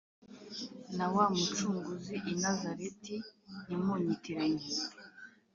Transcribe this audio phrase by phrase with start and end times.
[0.97, 3.15] Nawamucunguzi inazareti
[3.63, 4.65] Ntimunyitiranye